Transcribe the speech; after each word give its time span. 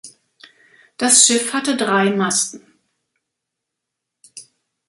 Das 0.97 1.27
Schiff 1.27 1.53
hatte 1.53 1.77
drei 1.77 2.09
Masten. 2.09 2.65